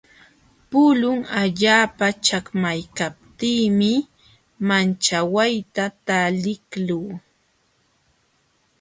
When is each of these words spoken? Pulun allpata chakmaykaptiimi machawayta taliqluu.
Pulun 0.69 1.19
allpata 1.41 2.07
chakmaykaptiimi 2.25 3.91
machawayta 4.67 5.83
taliqluu. 6.07 7.07